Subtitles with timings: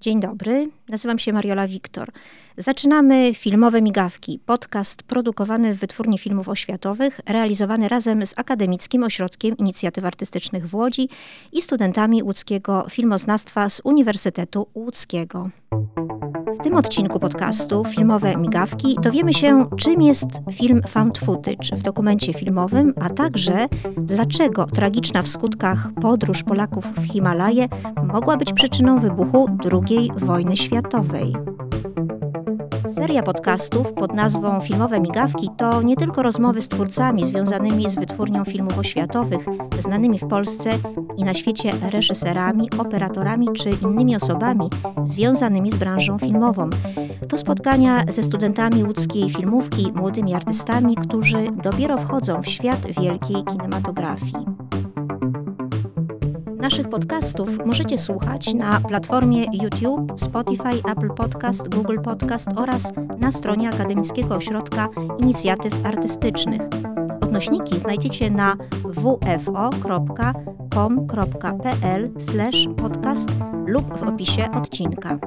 [0.00, 2.08] Dzień dobry, nazywam się Mariola Wiktor.
[2.56, 10.04] Zaczynamy Filmowe Migawki, podcast produkowany w Wytwórni Filmów Oświatowych, realizowany razem z Akademickim Ośrodkiem Inicjatyw
[10.04, 11.08] Artystycznych w Łodzi
[11.52, 15.50] i studentami łódzkiego filmoznawstwa z Uniwersytetu Łódzkiego.
[16.54, 22.34] W tym odcinku podcastu Filmowe Migawki dowiemy się, czym jest film found footage w dokumencie
[22.34, 27.68] filmowym, a także dlaczego tragiczna w skutkach podróż Polaków w Himalaje
[28.12, 31.32] mogła być przyczyną wybuchu II wojny światowej.
[32.98, 38.44] Seria podcastów pod nazwą Filmowe Migawki to nie tylko rozmowy z twórcami związanymi z wytwórnią
[38.44, 39.46] filmów oświatowych,
[39.78, 40.70] znanymi w Polsce
[41.16, 44.70] i na świecie reżyserami, operatorami czy innymi osobami
[45.04, 46.70] związanymi z branżą filmową.
[47.28, 54.46] To spotkania ze studentami łódzkiej filmówki, młodymi artystami, którzy dopiero wchodzą w świat wielkiej kinematografii.
[56.68, 63.68] Naszych podcastów możecie słuchać na platformie YouTube, Spotify, Apple Podcast, Google Podcast oraz na stronie
[63.68, 64.88] Akademickiego Ośrodka
[65.18, 66.62] Inicjatyw Artystycznych.
[67.20, 69.40] Odnośniki znajdziecie na wfo.com.pl
[72.76, 73.28] podcast
[73.66, 75.18] lub w opisie odcinka.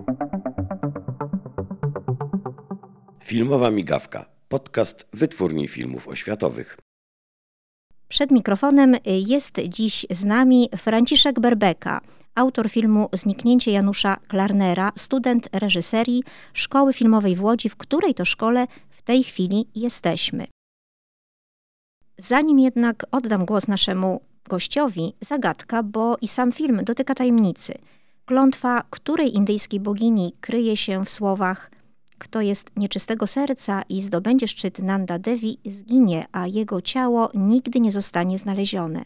[3.23, 4.25] Filmowa migawka.
[4.49, 6.77] Podcast Wytwórni Filmów Oświatowych.
[8.11, 12.01] Przed mikrofonem jest dziś z nami Franciszek Berbeka,
[12.35, 16.23] autor filmu Zniknięcie Janusza Klarnera, student reżyserii
[16.53, 20.47] Szkoły Filmowej w Łodzi, w której to szkole w tej chwili jesteśmy.
[22.17, 27.73] Zanim jednak oddam głos naszemu gościowi, zagadka, bo i sam film dotyka tajemnicy.
[28.25, 31.71] Klątwa której indyjskiej bogini kryje się w słowach
[32.21, 37.91] kto jest nieczystego serca i zdobędzie szczyt Nanda Devi, zginie, a jego ciało nigdy nie
[37.91, 39.05] zostanie znalezione.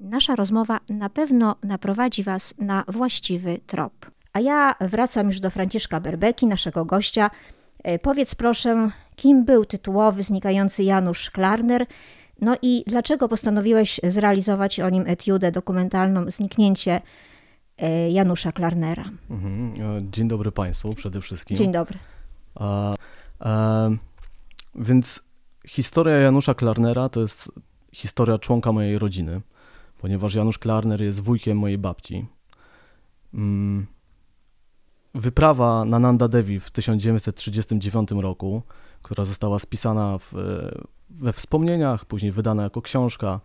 [0.00, 4.10] Nasza rozmowa na pewno naprowadzi Was na właściwy trop.
[4.32, 7.30] A ja wracam już do Franciszka Berbeki, naszego gościa.
[7.84, 11.86] E, powiedz proszę, kim był tytułowy znikający Janusz Klarner,
[12.40, 17.00] no i dlaczego postanowiłeś zrealizować o nim etiudę dokumentalną Zniknięcie
[17.78, 19.04] e, Janusza Klarnera?
[19.30, 19.74] Mhm.
[19.96, 21.56] E, dzień dobry Państwu przede wszystkim.
[21.56, 21.98] Dzień dobry.
[24.74, 25.22] Więc
[25.66, 27.52] historia Janusza Klarnera to jest
[27.92, 29.40] historia członka mojej rodziny,
[29.98, 32.26] ponieważ Janusz Klarner jest wujkiem mojej babci.
[33.34, 33.86] Mm.
[35.14, 38.62] Wyprawa na Nanda Devi w 1939 roku,
[39.02, 40.32] która została spisana w,
[41.10, 43.40] we wspomnieniach, później wydana jako książka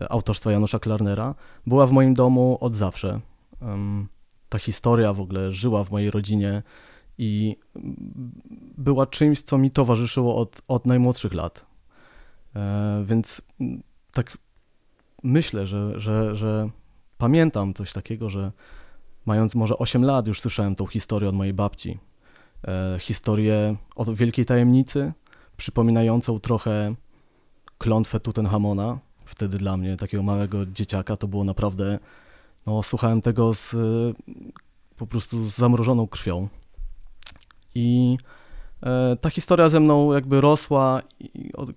[0.00, 1.34] e, autorstwa Janusza Klarnera,
[1.66, 3.20] była w moim domu od zawsze.
[4.48, 6.62] Ta historia w ogóle żyła w mojej rodzinie
[7.18, 7.56] i
[8.78, 11.66] była czymś, co mi towarzyszyło od, od najmłodszych lat.
[12.56, 13.42] E, więc
[14.12, 14.38] tak
[15.22, 16.70] myślę, że, że, że
[17.18, 18.52] pamiętam coś takiego, że
[19.26, 21.98] mając może 8 lat już słyszałem tą historię od mojej babci.
[22.68, 25.12] E, historię o wielkiej tajemnicy,
[25.56, 26.94] przypominającą trochę
[27.78, 28.98] klątwę Tutenhamona.
[29.24, 31.98] Wtedy dla mnie, takiego małego dzieciaka, to było naprawdę,
[32.66, 33.76] no słuchałem tego z
[34.96, 36.48] po prostu z zamrożoną krwią.
[37.74, 38.18] I
[38.82, 41.02] e, ta historia ze mną jakby rosła,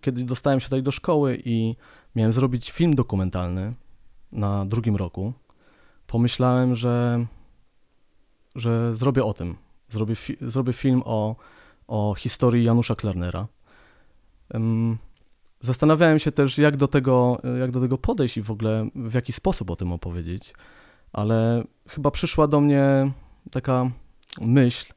[0.02, 1.76] kiedy dostałem się tutaj do szkoły i
[2.16, 3.74] miałem zrobić film dokumentalny
[4.32, 5.34] na drugim roku.
[6.08, 7.26] Pomyślałem, że,
[8.56, 9.56] że zrobię o tym.
[9.90, 11.36] Zrobię, fi zrobię film o,
[11.88, 13.48] o historii Janusza Klarnera.
[15.60, 19.34] Zastanawiałem się też, jak do, tego, jak do tego podejść i w ogóle w jaki
[19.34, 20.54] sposób o tym opowiedzieć,
[21.14, 23.12] ale chyba przyszła do mnie
[23.52, 23.92] taka
[24.42, 24.94] myśl,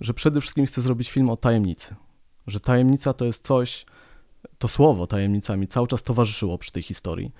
[0.00, 1.94] że przede wszystkim chcę zrobić film o tajemnicy.
[2.46, 3.86] Że tajemnica to jest coś,
[4.58, 7.32] to słowo tajemnica mi cały czas towarzyszyło przy tej historii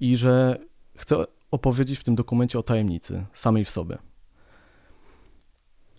[0.00, 0.58] i że
[0.96, 3.98] chcę opowiedzieć w tym dokumencie o tajemnicy samej w sobie.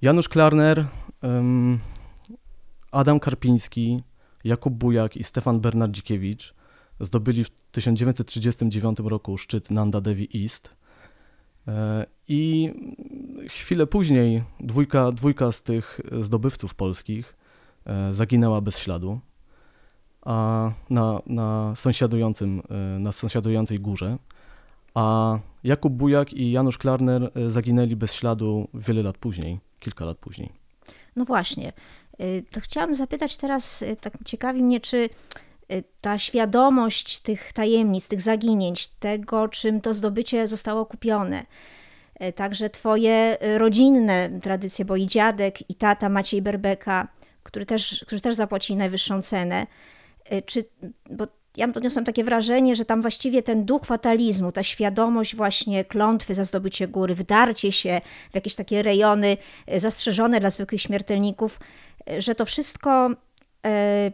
[0.02, 0.86] Janusz Klarner,
[2.92, 4.04] Adam Karpiński,
[4.44, 6.54] Jakub Bujak i Stefan Bernardzikiewicz
[7.00, 10.70] zdobyli w 1939 roku szczyt Nanda Devi East.
[11.68, 12.74] E, I
[13.47, 17.36] chwilę później dwójka, dwójka z tych zdobywców polskich
[17.86, 19.19] e, zaginęła bez śladu
[20.25, 24.18] a na, na, sąsiadującym, e, na sąsiadującej górze,
[24.94, 30.18] a Jakub Bujak i Janusz Klarner e, zaginęli bez śladu wiele lat później, kilka lat
[30.18, 30.50] później.
[31.16, 31.74] No właśnie.
[32.51, 35.10] To chciałam zapytać teraz, tak ciekawi mnie, czy
[36.01, 41.45] ta świadomość tych tajemnic, tych zaginięć, tego, czym to zdobycie zostało kupione,
[42.35, 47.07] także twoje e, rodzinne tradycje, bo i dziadek, i tata Maciej Berbeka,
[47.44, 49.68] który też, którzy też zapłacili najwyższą cenę.
[50.25, 50.65] E, czy,
[51.09, 51.27] bo
[51.57, 56.44] ja odniosłam takie wrażenie, że tam właściwie ten duch fatalizmu, ta świadomość właśnie klątwy za
[56.44, 58.01] zdobycie góry, wdarcie się
[58.31, 59.38] w jakieś takie rejony
[59.68, 61.59] e, zastrzeżone dla zwykłych śmiertelników,
[62.09, 63.09] e, że to wszystko
[63.65, 64.12] e,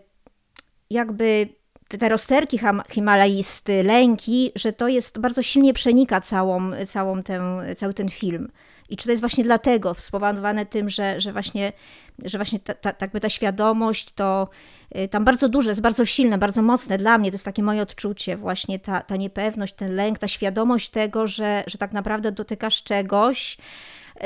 [0.89, 1.50] jakby
[1.88, 7.42] te rozterki himalajisty, lęki, że to jest bardzo silnie przenika całą, całą ten,
[7.78, 8.51] cały ten film.
[8.89, 11.74] I czy to jest właśnie dlatego spowodowane tym, że, że właśnie,
[12.25, 14.50] że właśnie ta, ta, ta świadomość to
[14.95, 17.81] y, tam bardzo duże, jest bardzo silne, bardzo mocne dla mnie, to jest takie moje
[17.81, 22.83] odczucie, właśnie ta, ta niepewność, ten lęk, ta świadomość tego, że, że tak naprawdę dotykasz
[22.83, 23.57] czegoś,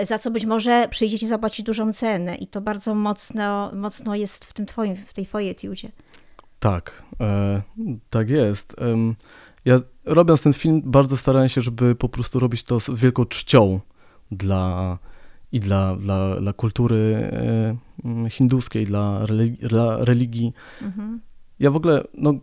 [0.01, 2.35] y, za co być może przyjdzie ci zapłacić dużą cenę.
[2.35, 5.91] I to bardzo mocno, mocno jest w tym twoim, w tej twojej etiudzie.
[6.61, 7.61] Tak, e,
[8.09, 8.75] tak jest.
[8.81, 9.13] E,
[9.65, 13.79] ja robiąc ten film bardzo starałem się, żeby po prostu robić to z wielką czcią
[14.31, 14.97] dla,
[15.51, 17.29] i dla, dla, dla kultury
[18.25, 19.67] e, hinduskiej, dla, religii.
[19.67, 20.53] Dla religii.
[20.81, 21.21] Mhm.
[21.59, 22.33] Ja w ogóle, no,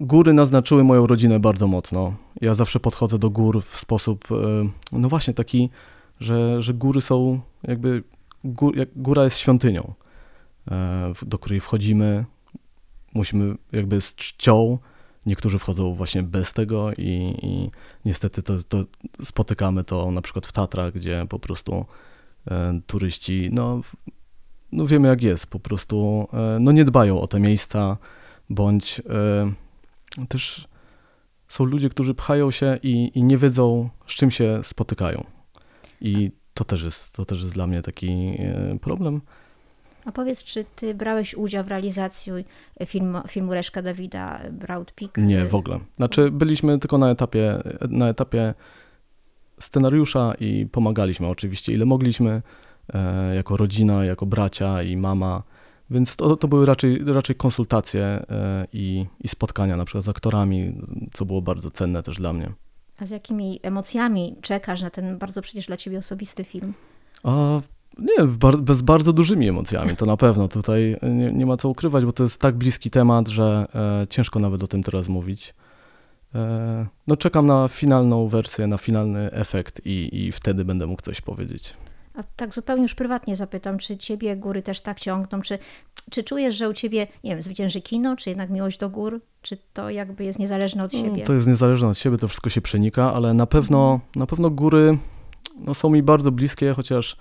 [0.00, 2.14] góry naznaczyły moją rodzinę bardzo mocno.
[2.40, 4.68] Ja zawsze podchodzę do gór w sposób, e,
[4.98, 5.70] no właśnie taki,
[6.20, 8.02] że, że góry są jakby,
[8.44, 9.94] gór, góra jest świątynią,
[10.70, 12.24] e, do której wchodzimy,
[13.14, 14.78] musimy jakby z czcią,
[15.26, 17.70] niektórzy wchodzą właśnie bez tego i, i
[18.04, 18.84] niestety to, to,
[19.22, 21.86] spotykamy to na przykład w Tatrach, gdzie po prostu
[22.50, 23.80] e, turyści, no,
[24.72, 27.96] no wiemy jak jest, po prostu e, no nie dbają o te miejsca,
[28.50, 29.52] bądź e,
[30.28, 30.68] też
[31.48, 35.24] są ludzie, którzy pchają się i, i nie wiedzą, z czym się spotykają.
[36.00, 39.20] I to też jest, to też jest dla mnie taki e, problem.
[40.04, 42.32] A powiedz, czy ty brałeś udział w realizacji
[42.86, 45.16] filmu, filmu Reszka Dawida Broad Peak?
[45.16, 45.80] Nie, w ogóle.
[45.96, 48.54] Znaczy byliśmy tylko na etapie, na etapie
[49.60, 52.42] scenariusza i pomagaliśmy oczywiście ile mogliśmy,
[52.94, 55.42] e, jako rodzina, jako bracia i mama,
[55.90, 60.74] więc to, to były raczej, raczej konsultacje e, i, i spotkania na przykład z aktorami,
[61.12, 62.52] co było bardzo cenne też dla mnie.
[62.98, 66.74] A z jakimi emocjami czekasz na ten bardzo przecież dla ciebie osobisty film?
[67.22, 67.60] A
[67.98, 68.26] nie,
[68.58, 70.48] bez bardzo dużymi emocjami, to na pewno.
[70.48, 73.66] Tutaj nie, nie, ma co ukrywać, bo to jest tak bliski temat, że
[74.02, 75.54] e, ciężko nawet o tym teraz mówić.
[76.34, 81.20] E, no czekam na finalną wersję, na finalny efekt i, i wtedy będę mógł coś
[81.20, 81.74] powiedzieć.
[82.14, 85.40] A tak zupełnie już prywatnie zapytam, czy ciebie góry też tak ciągną?
[85.40, 85.58] Czy,
[86.10, 89.20] czy czujesz, że u ciebie, nie wiem, zwycięży kino, czy jednak miłość do gór?
[89.42, 91.18] Czy to jakby jest niezależne od siebie?
[91.18, 94.50] No, to jest niezależne od siebie, to wszystko się przenika, ale na pewno, na pewno
[94.50, 94.98] góry
[95.56, 97.16] no, są mi bardzo bliskie, chociaż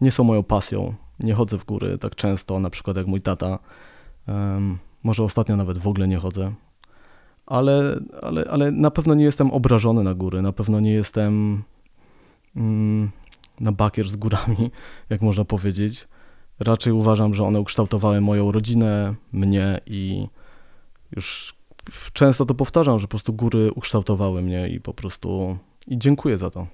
[0.00, 0.94] nie są moją pasją.
[1.20, 3.58] Nie chodzę w góry tak często, na przykład jak mój tata.
[4.28, 6.52] Um, może ostatnio nawet w ogóle nie chodzę.
[7.46, 11.62] Ale, ale, ale na pewno nie jestem obrażony na góry, na pewno nie jestem
[12.56, 13.10] mm,
[13.60, 14.70] na bakier z górami,
[15.10, 16.08] jak można powiedzieć.
[16.60, 20.28] Raczej uważam, że one ukształtowały moją rodzinę, mnie i
[21.16, 21.54] już
[22.12, 26.50] często to powtarzam, że po prostu góry ukształtowały mnie i po prostu i dziękuję za
[26.50, 26.66] to.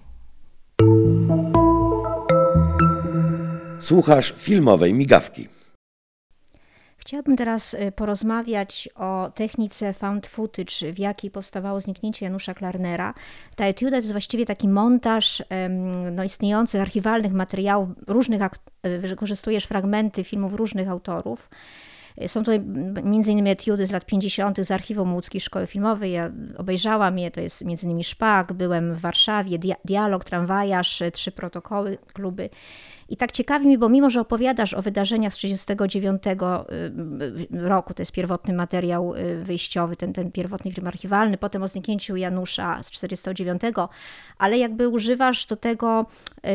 [3.79, 5.49] Słuchasz filmowej migawki.
[6.97, 13.15] Chciałabym teraz y, porozmawiać o technice found footage, w jakiej powstawało zniknięcie Janusza Klarnera.
[13.57, 15.43] Ta etiuda to jest właściwie taki montaż
[16.13, 18.43] no, istniejących archiwalnych materiałów, różnych,
[18.87, 21.51] y, wykorzystujesz fragmenty filmów różnych autorów.
[22.27, 23.47] Są to m.in.
[23.47, 24.67] etiudy z lat 50.
[24.67, 26.13] z archiwum łódzkiej szkoły filmowej.
[26.13, 28.03] Ja obejrzałam je, to jest m.in.
[28.03, 32.51] Szpak, byłem w Warszawie, Dialog, Tramwajarz, Trzy protokoły, kluby.
[33.09, 38.03] I tak ciekawi mi, bo mimo, że opowiadasz o wydarzeniach z 1939 y, roku, to
[38.03, 42.91] jest pierwotny materiał y, wyjściowy, ten, ten pierwotny film archiwalny, potem o zniknięciu Janusza z
[42.91, 43.63] 1949,
[44.39, 46.07] ale jakby używasz do tego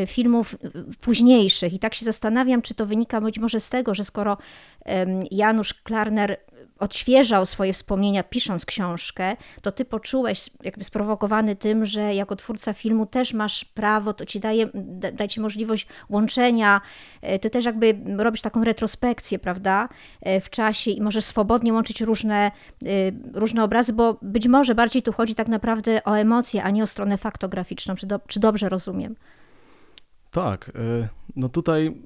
[0.04, 0.56] y, filmów
[1.02, 1.74] późniejszych.
[1.74, 4.38] I tak się zastanawiam, czy to wynika być może z tego, że skoro
[5.32, 6.38] Janusz Klarner
[6.80, 13.06] odświeżał swoje wspomnienia pisząc książkę, to ty poczułeś, jakby sprowokowany tym, że jako twórca filmu
[13.06, 14.70] też masz prawo, to ci daje,
[15.14, 16.82] daje ci możliwość łączenia,
[17.22, 19.90] e, ty też jakby robisz taką retrospekcję, prawda,
[20.22, 22.52] e, w czasie i możesz swobodnie łączyć różne,
[22.86, 22.90] e,
[23.34, 26.88] różne obrazy, bo być może bardziej tu chodzi tak naprawdę o emocje, a nie o
[26.88, 29.16] stronę faktograficzną, czy, do, czy dobrze rozumiem?
[30.32, 30.72] Tak,
[31.36, 32.02] no tutaj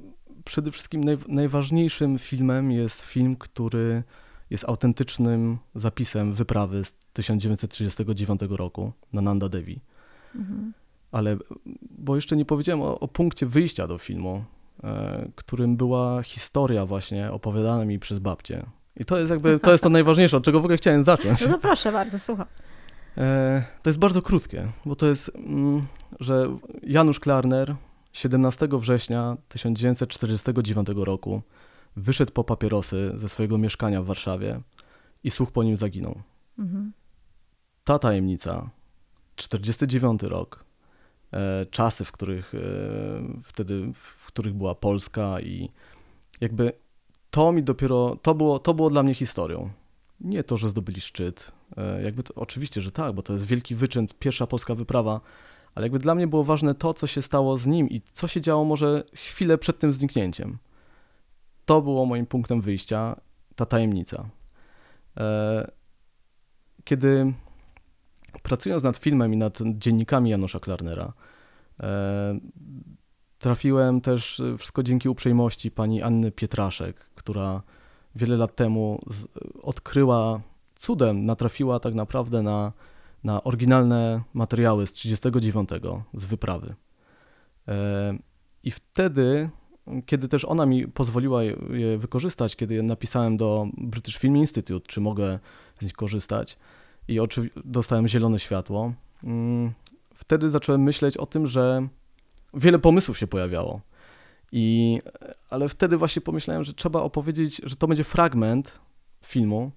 [0.45, 4.03] przede wszystkim naj, najważniejszym filmem jest film, który
[4.49, 9.79] jest autentycznym zapisem wyprawy z 1939 roku na Nanda Devi.
[10.35, 10.73] Mhm.
[11.11, 11.37] Ale,
[11.99, 14.43] bo jeszcze nie powiedziałem o, o punkcie wyjścia do filmu,
[14.83, 18.65] e, którym była historia właśnie opowiadana mi przez babcię.
[18.95, 21.41] I to jest jakby, to jest to najważniejsze, od czego w ogóle chciałem zacząć.
[21.45, 22.47] No, no proszę bardzo, słucham.
[23.17, 25.87] E, to jest bardzo krótkie, bo to jest, mm,
[26.19, 27.75] że Janusz Klarner
[28.13, 31.41] 17 września 1949 roku
[31.97, 34.61] wyszedł po papierosy ze swojego mieszkania w Warszawie
[35.23, 36.21] i słuch po nim zaginął.
[36.59, 36.93] Mhm.
[37.83, 38.69] ta tajemnica,
[39.35, 40.65] 49 rok,
[41.33, 42.59] e, czasy, w których e,
[43.43, 45.69] wtedy, w których była Polska i
[46.41, 46.71] jakby
[47.31, 49.69] to mi dopiero, to było, to było dla mnie historią.
[50.19, 53.75] Nie to, że zdobyli szczyt, e, jakby to, oczywiście, że tak, bo to jest wielki
[53.75, 55.21] wyczyn, pierwsza polska wyprawa,
[55.75, 58.41] ale jakby dla mnie było ważne to, co się stało z nim i co się
[58.41, 60.57] działo może chwilę przed tym zniknięciem.
[61.67, 63.15] To było moim punktem wyjścia,
[63.55, 64.29] ta tajemnica.
[65.17, 65.71] E,
[66.83, 67.33] kiedy
[68.43, 71.13] pracując nad filmem i nad dziennikami Janusza Klarnera,
[71.79, 72.39] e,
[73.39, 77.61] trafiłem też wszystko dzięki uprzejmości pani Anny Pietraszek, która
[78.15, 79.01] wiele lat temu
[79.61, 80.41] odkryła,
[80.75, 82.73] cudem natrafiła tak naprawdę na,
[83.23, 85.69] na oryginalne materiały z 39
[86.13, 86.75] z wyprawy.
[87.67, 88.17] E,
[88.63, 89.49] I wtedy,
[90.05, 95.01] kiedy też ona mi pozwoliła je wykorzystać, kiedy je napisałem do British Film Institute, czy
[95.01, 95.39] mogę
[95.79, 96.57] z nich korzystać,
[97.07, 97.19] i
[97.65, 99.73] dostałem zielone światło, mm,
[100.15, 101.87] wtedy zacząłem myśleć o tym, że
[102.53, 103.81] wiele pomysłów się pojawiało.
[104.51, 104.99] I,
[105.49, 108.79] ale wtedy właśnie pomyślałem, że trzeba opowiedzieć, że to będzie fragment
[109.25, 109.71] filmu,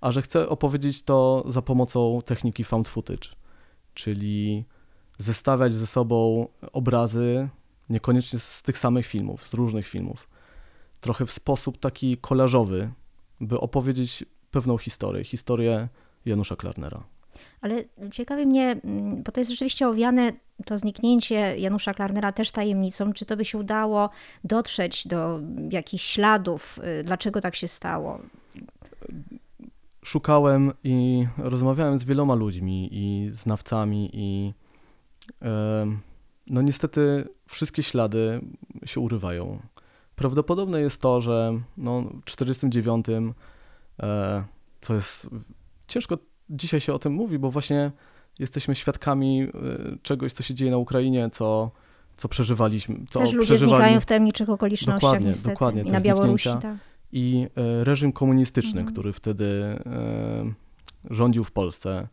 [0.00, 3.28] a że chcę opowiedzieć to za pomocą techniki found footage,
[3.94, 4.64] czyli
[5.18, 7.48] zestawiać ze sobą obrazy
[7.90, 10.28] niekoniecznie z tych samych filmów, z różnych filmów.
[11.00, 12.90] Trochę w sposób taki kolażowy,
[13.40, 15.88] by opowiedzieć pewną historię, historię
[16.24, 17.04] Janusza Klarnera.
[17.60, 20.32] Ale ciekawi mnie, mm, bo to jest rzeczywiście owiane,
[20.66, 24.10] to zniknięcie Janusza Klarnera też tajemnicą, czy to by się udało
[24.44, 28.18] dotrzeć do jakichś śladów, y, dlaczego tak się stało?
[30.04, 34.54] Szukałem i rozmawiałem z wieloma ludźmi i znawcami i
[36.46, 38.40] no niestety wszystkie ślady
[38.84, 39.58] się urywają.
[40.16, 43.06] Prawdopodobne jest to, że no, w 49,
[44.02, 44.44] e,
[44.80, 45.28] co jest
[45.86, 46.18] ciężko
[46.50, 47.92] dzisiaj się o tym mówi, bo właśnie
[48.38, 51.70] jesteśmy świadkami y, czegoś, co się dzieje na Ukrainie, co,
[52.16, 52.96] co przeżywaliśmy.
[53.10, 55.50] Co Też ludzie znikają w tajemniczych okolicznościach dokładnie, niestety.
[55.50, 56.48] Dokładnie, I na Białorusi.
[56.48, 56.76] Tak.
[57.12, 57.46] I
[57.80, 58.86] y, reżim komunistyczny, mhm.
[58.86, 59.78] który wtedy
[61.10, 62.08] rządził w Polsce,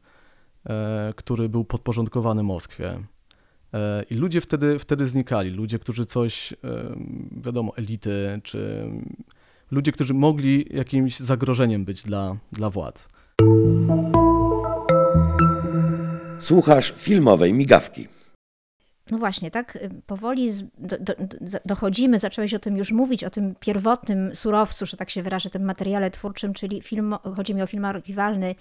[1.15, 2.99] który był podporządkowany Moskwie.
[4.09, 5.49] I ludzie wtedy, wtedy znikali.
[5.49, 6.53] Ludzie, którzy coś,
[7.31, 8.89] wiadomo, elity, czy
[9.71, 13.09] ludzie, którzy mogli jakimś zagrożeniem być dla, dla władz.
[16.39, 18.07] Słuchasz filmowej migawki.
[19.11, 21.13] No właśnie, tak y, powoli do, do,
[21.65, 25.63] dochodzimy, zacząłeś o tym już mówić, o tym pierwotnym surowcu, że tak się wyrażę, tym
[25.63, 28.55] materiale twórczym, czyli film, chodzi mi o film archiwalny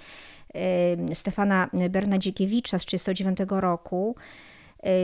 [1.11, 4.17] y, Stefana Bernadzikiewicza z 1939 roku.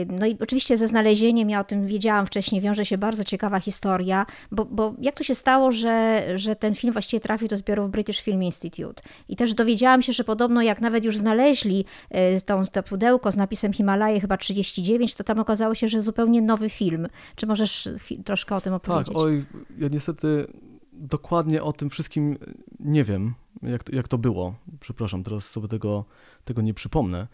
[0.07, 4.25] No i oczywiście ze znalezieniem, ja o tym wiedziałam wcześniej, wiąże się bardzo ciekawa historia,
[4.51, 8.21] bo, bo jak to się stało, że, że ten film właściwie trafił do zbiorów British
[8.21, 9.03] Film Institute.
[9.29, 13.35] I też dowiedziałam się, że podobno jak nawet już znaleźli e, tą, to pudełko z
[13.35, 17.07] napisem Himalaje chyba 39, to tam okazało się, że zupełnie nowy film.
[17.35, 17.89] Czy możesz
[18.25, 19.07] troszkę o tym opowiedzieć?
[19.07, 19.45] Tak, oj,
[19.77, 20.47] ja niestety
[20.93, 22.37] dokładnie o tym wszystkim
[22.79, 24.55] nie wiem, jak, to, jak to było.
[24.79, 26.05] Przepraszam, teraz sobie tego,
[26.45, 27.27] tego nie przypomnę,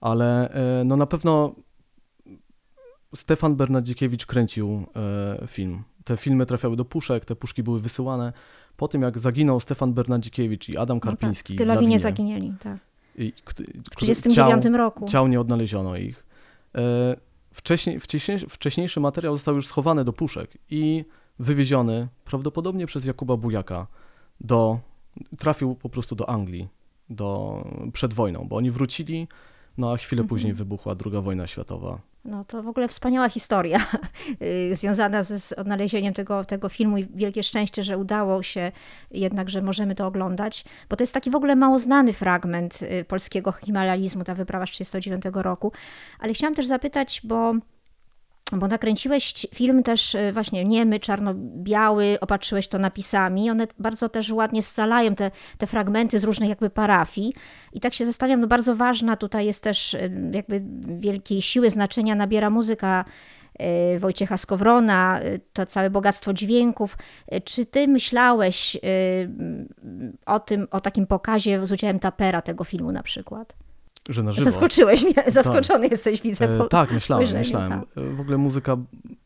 [0.00, 1.54] ale e, no na pewno
[3.14, 4.86] Stefan Bernadzikiewicz kręcił
[5.42, 5.82] e, film.
[6.04, 8.32] Te filmy trafiały do puszek, te puszki były wysyłane.
[8.76, 11.52] Po tym, jak zaginął Stefan Bernadzikiewicz i Adam Karpiński.
[11.52, 12.78] No tak, w Tylawinie zaginęli, tak.
[13.16, 15.06] I, w 1939 roku.
[15.06, 16.26] Ciał nie odnaleziono ich.
[16.74, 17.16] E,
[17.52, 21.04] wcześniej, wcześniejszy, wcześniejszy materiał został już schowany do puszek i
[21.38, 23.86] wywieziony prawdopodobnie przez Jakuba Bujaka
[24.40, 24.78] do,
[25.38, 26.68] trafił po prostu do Anglii
[27.10, 29.28] do, przed wojną, bo oni wrócili,
[29.78, 30.28] no a chwilę mhm.
[30.28, 32.00] później wybuchła II wojna światowa.
[32.24, 33.78] No to w ogóle wspaniała historia
[34.42, 38.72] y, związana z odnalezieniem tego, tego filmu i wielkie szczęście, że udało się
[39.10, 43.04] jednak, że możemy to oglądać, bo to jest taki w ogóle mało znany fragment y,
[43.04, 45.72] polskiego himalalizmu, ta wyprawa z 1939 roku.
[46.18, 47.54] Ale chciałam też zapytać, bo
[48.58, 53.50] bo nakręciłeś film też y, właśnie niemy, czarno-biały, opatrzyłeś to napisami.
[53.50, 57.34] One bardzo też ładnie scalają te, te fragmenty z różnych jakby parafii.
[57.72, 60.62] I tak się zastanawiam, no bardzo ważna tutaj jest też y, jakby
[60.98, 63.04] wielkiej siły znaczenia nabiera muzyka
[63.94, 65.20] y, Wojciecha Skowrona,
[65.52, 66.98] to całe bogactwo dźwięków.
[67.44, 68.76] Czy ty myślałeś
[70.26, 73.63] o tym, o takim pokazie z udziałem tapera tego filmu na przykład?
[74.08, 74.50] Że na żywo.
[74.50, 75.30] Zaskoczyłeś mnie, tak.
[75.30, 76.44] zaskoczony jesteś, widzę.
[76.44, 77.70] E, tak, myślałem, myślałem.
[77.70, 78.04] Tak.
[78.16, 78.76] W ogóle muzyka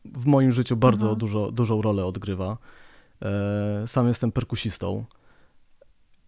[0.05, 1.19] w moim życiu bardzo mhm.
[1.19, 2.57] dużo, dużą rolę odgrywa.
[3.21, 5.05] E, sam jestem perkusistą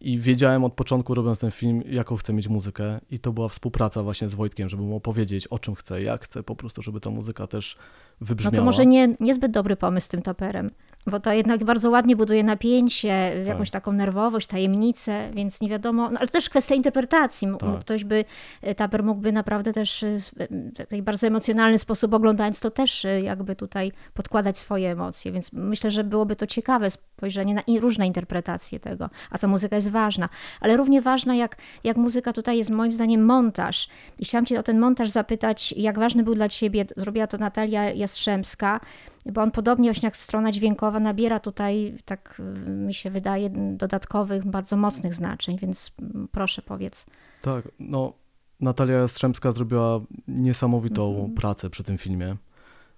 [0.01, 4.03] i wiedziałem od początku, robiąc ten film, jaką chcę mieć muzykę i to była współpraca
[4.03, 7.09] właśnie z Wojtkiem, żeby mu opowiedzieć, o czym chcę, jak chcę, po prostu, żeby ta
[7.09, 7.77] muzyka też
[8.21, 8.51] wybrzmiała.
[8.51, 10.71] No to może nie, niezbyt dobry pomysł z tym taperem.
[11.07, 13.47] Bo to jednak bardzo ładnie buduje napięcie, Tak.
[13.47, 17.47] jakąś taką nerwowość, tajemnicę, więc nie wiadomo, no, ale też kwestia interpretacji.
[17.59, 17.79] Tak.
[17.79, 18.25] Ktoś by,
[18.61, 20.41] e, Taper mógłby naprawdę też e, w
[20.81, 25.91] e, taki bardzo emocjonalny sposób oglądając to też jakby tutaj podkładać swoje emocje, więc myślę,
[25.91, 30.29] że byłoby to ciekawe spojrzenie na i różne interpretacje tego, a ta muzyka jest ważna,
[30.61, 33.87] ale równie ważna jak, jak muzyka tutaj jest moim zdaniem montaż.
[34.19, 37.89] I chciałam cię o ten montaż zapytać, jak ważny był dla ciebie, zrobiła to Natalia
[37.89, 38.79] Jastrzębska,
[39.25, 44.45] bo on podobnie właśnie jak strona dźwiękowa nabiera tutaj, tak y, mi się wydaje, dodatkowych,
[44.45, 47.05] bardzo mocnych znaczeń, więc mm, proszę powiedz.
[47.41, 48.13] Tak, no
[48.59, 51.33] Natalia Jastrzębska zrobiła niesamowitą Mhm.
[51.33, 52.37] pracę przy tym filmie.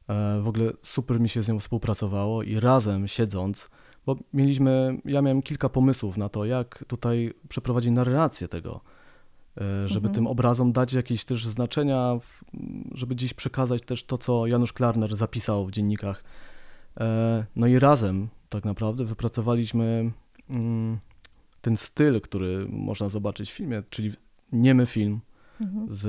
[0.10, 3.70] E, w ogóle super mi się z nią współpracowało i razem siedząc,
[4.06, 8.82] bo mieliśmy, ja miałem kilka pomysłów na to, jak tutaj przeprowadzić narrację tego,
[9.86, 10.14] żeby Mhm.
[10.16, 12.20] tym obrazom dać jakieś też znaczenia,
[12.94, 16.24] żeby gdzieś przekazać też to, co Janusz Klarner zapisał w dziennikach.
[17.00, 20.12] E, No i razem tak naprawdę wypracowaliśmy
[20.50, 20.98] mm,
[21.62, 24.12] ten styl, który można zobaczyć w filmie, czyli
[24.52, 25.20] niemy film
[25.62, 25.88] Mhm.
[25.90, 26.02] z,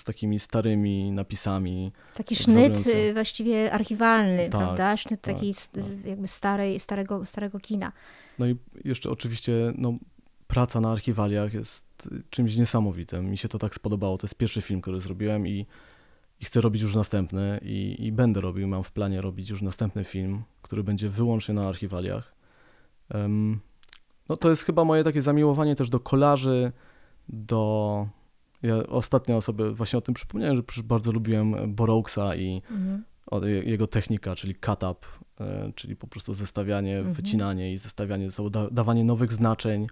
[0.00, 1.92] z takimi starymi napisami.
[2.14, 4.96] Taki Tak sznyt y, właściwie archiwalny, Tak, prawda?
[4.96, 5.84] Sznyt tak, takiej tak.
[6.06, 7.92] jakby starej, starego, starego kina.
[8.38, 9.94] No i jeszcze oczywiście no,
[10.46, 13.30] praca na archiwaliach jest czymś niesamowitym.
[13.30, 14.18] Mi się to tak spodobało.
[14.18, 15.66] To jest pierwszy film, który zrobiłem i,
[16.40, 20.04] i chcę robić już następny i, i będę robił, mam w planie robić już następny
[20.04, 22.34] film, który będzie wyłącznie na archiwaliach.
[23.08, 23.60] Em,
[24.28, 26.72] no to jest chyba moje takie zamiłowanie też do kolarzy,
[27.28, 28.08] do...
[28.62, 33.02] Ja ostatnio sobie właśnie o tym przypomniałem, że bardzo lubiłem Borowksa i Mhm.
[33.64, 35.06] jego technika, czyli cut-up,
[35.40, 37.14] e, czyli po prostu zestawianie, Mhm.
[37.14, 39.86] wycinanie wycinanie i zestawianie, ze sobą, da, dawanie nowych znaczeń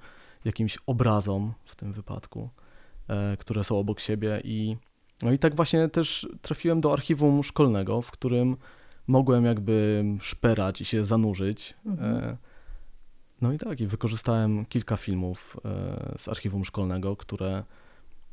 [0.44, 2.50] jakimś obrazom w tym wypadku,
[3.08, 4.76] e, które są obok siebie i
[5.22, 8.56] no i tak właśnie też trafiłem do archiwum szkolnego, w którym
[9.06, 11.74] mogłem jakby szperać i się zanurzyć.
[11.86, 12.14] Mhm.
[12.14, 12.36] E,
[13.40, 17.64] no i tak, i wykorzystałem kilka filmów e, z archiwum szkolnego, które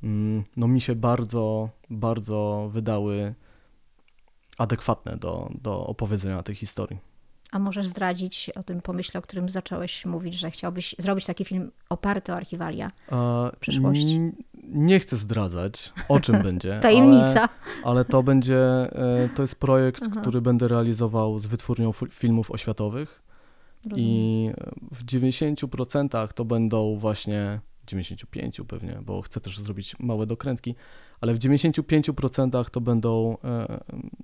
[0.03, 3.35] mm, no mi się bardzo, bardzo wydały
[4.57, 7.10] adekwatne do, do opowiedzenia tej historii.
[7.51, 11.71] A możesz zdradzić o tym pomyśle, o którym zacząłeś mówić, że chciałbyś zrobić taki film
[11.89, 12.91] oparty o archiwalia?
[13.09, 14.31] A, przyszłości.
[14.63, 16.79] Nie chcę zdradzać, o czym będzie.
[16.79, 17.41] Tajemnica.
[17.41, 17.49] Ale,
[17.83, 20.21] ale to będzie, e, to jest projekt, Aha.
[20.21, 23.23] który będę realizował z wytwórnią filmów oświatowych
[23.83, 24.05] Rozumiem.
[24.07, 24.51] i
[24.91, 30.75] w 90% to będą właśnie, 95 pewnie, bo chcę też zrobić małe dokrętki,
[31.21, 33.79] ale w 95% to będą e,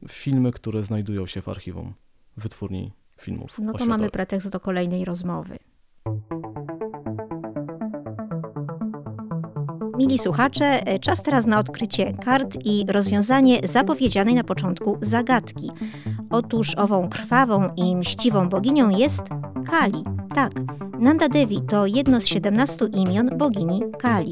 [0.07, 1.93] filmy, które znajdują się w archiwum
[2.37, 3.87] wytwórni filmów No to oświatowych.
[3.87, 5.57] mamy pretekst do kolejnej rozmowy.
[9.97, 15.71] Mili słuchacze, czas teraz na odkrycie kart i rozwiązanie zapowiedzianej na początku zagadki.
[16.29, 19.21] Otóż ową krwawą i mściwą boginią jest
[19.71, 20.03] Kali.
[20.35, 20.51] Tak,
[20.99, 24.31] Nanda Devi to jedno z 17 imion bogini Kali.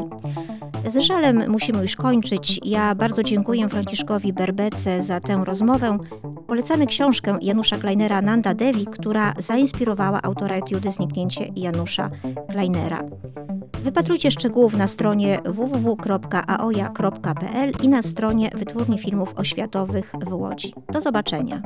[0.88, 2.60] Z żalem musimy już kończyć.
[2.66, 5.98] Ja bardzo dziękuję Franciszkowi Berbece za tę rozmowę.
[6.48, 12.10] Polecamy książkę Janusza Kleinera Nanda Devi, która zainspirowała autora etiudy Zniknięcie Janusza
[12.50, 13.04] Kleinera.
[13.84, 16.92] Wypatrujcie szczegółów na stronie www.aoja.pl
[17.84, 20.74] i na stronie Wytwórni Filmów Oświatowych w Łodzi.
[20.92, 21.62] Do zobaczenia.